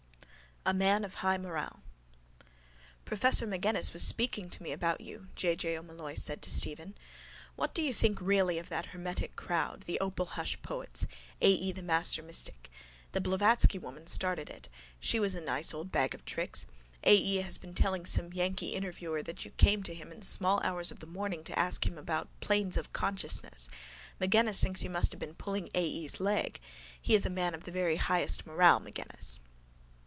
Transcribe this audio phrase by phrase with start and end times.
[0.63, 1.79] A MAN OF HIGH MORALE
[3.03, 5.55] —Professor Magennis was speaking to me about you, J.
[5.55, 5.75] J.
[5.79, 6.95] O'Molloy said to Stephen.
[7.55, 11.07] What do you think really of that hermetic crowd, the opal hush poets:
[11.41, 11.49] A.
[11.49, 11.71] E.
[11.71, 12.69] the mastermystic?
[13.13, 14.69] That Blavatsky woman started it.
[14.99, 16.67] She was a nice old bag of tricks.
[17.05, 17.15] A.
[17.15, 17.37] E.
[17.37, 20.91] has been telling some yankee interviewer that you came to him in the small hours
[20.91, 23.67] of the morning to ask him about planes of consciousness.
[24.19, 25.83] Magennis thinks you must have been pulling A.
[25.83, 26.59] E.'s leg.
[27.01, 29.39] He is a man of the very highest morale, Magennis.